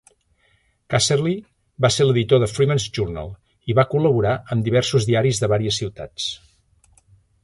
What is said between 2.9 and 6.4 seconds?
Journal" i va col·laborar amb diversos diaris de vàries ciutats.